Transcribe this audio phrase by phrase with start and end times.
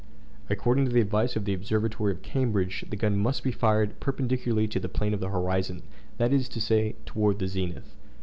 [0.49, 4.67] According to the advice of the Observatory of Cambridge, the gun must be fired perpendicularly
[4.69, 5.83] to the plane of the horizon,
[6.17, 7.93] that is to say, toward the zenith.